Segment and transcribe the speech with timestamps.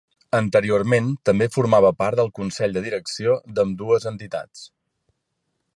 [0.35, 4.65] Anteriorment també formava part del Consell de Direcció d'ambdues entitats.